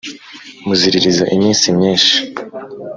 [0.67, 2.15] Muziririza iminsi myinshi